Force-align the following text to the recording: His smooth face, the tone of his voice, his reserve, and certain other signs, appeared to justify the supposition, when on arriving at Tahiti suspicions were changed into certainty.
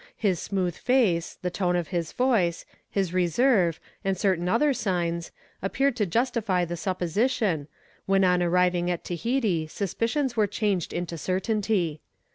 His 0.17 0.39
smooth 0.41 0.73
face, 0.73 1.37
the 1.43 1.51
tone 1.51 1.75
of 1.75 1.89
his 1.89 2.11
voice, 2.11 2.65
his 2.89 3.13
reserve, 3.13 3.79
and 4.03 4.17
certain 4.17 4.49
other 4.49 4.73
signs, 4.73 5.29
appeared 5.61 5.95
to 5.97 6.07
justify 6.07 6.65
the 6.65 6.75
supposition, 6.75 7.67
when 8.07 8.23
on 8.23 8.41
arriving 8.41 8.89
at 8.89 9.03
Tahiti 9.03 9.67
suspicions 9.67 10.35
were 10.35 10.47
changed 10.47 10.91
into 10.91 11.19
certainty. 11.19 12.01